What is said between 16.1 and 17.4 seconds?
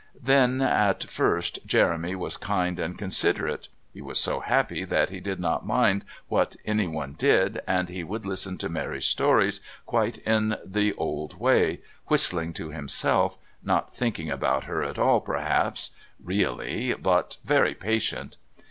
really, but